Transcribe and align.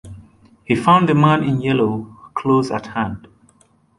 He 0.63 0.73
found 0.75 1.07
the 1.07 1.13
man 1.13 1.43
in 1.43 1.61
yellow 1.61 2.17
close 2.33 2.71
at 2.71 2.87
hand. 2.87 3.27